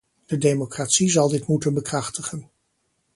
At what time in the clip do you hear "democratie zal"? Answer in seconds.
0.37-1.29